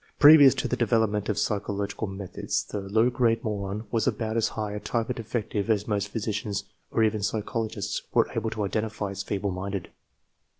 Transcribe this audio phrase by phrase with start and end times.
[0.17, 4.47] Pre vious to the development of psychological methods the low grade moron was about as
[4.57, 9.11] high a type of defective as most physicians or even psychologists were able to identify
[9.11, 9.91] as feeble minded.